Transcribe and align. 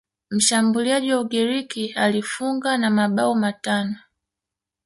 mshambuliaji 0.31 1.13
wa 1.13 1.19
ugiriki 1.19 1.93
alifunga 1.93 2.77
na 2.77 2.89
mabao 2.89 3.35
matano 3.35 3.95